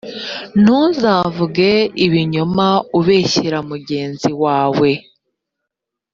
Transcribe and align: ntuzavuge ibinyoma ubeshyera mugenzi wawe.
ntuzavuge 0.61 1.71
ibinyoma 2.05 2.67
ubeshyera 2.97 3.57
mugenzi 3.69 4.29
wawe. 4.43 4.91